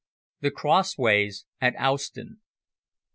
THE 0.39 0.49
CROSSWAYS 0.49 1.45
AT 1.61 1.75
OWSTON. 1.77 2.41